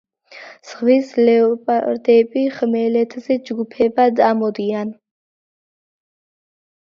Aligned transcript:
ზღვის 0.67 1.09
ლეოპარდები 1.25 2.45
ხმელეთზე 2.55 3.37
ჯგუფებად 3.49 4.21
ამოდიან. 4.31 4.95